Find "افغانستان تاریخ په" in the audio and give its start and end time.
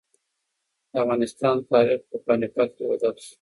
1.03-2.17